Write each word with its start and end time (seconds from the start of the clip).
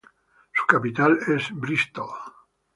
Su 0.51 0.65
capital 0.65 1.19
es 1.27 1.51
Brístol. 1.51 2.09